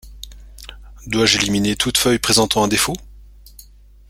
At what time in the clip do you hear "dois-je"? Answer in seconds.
1.05-1.37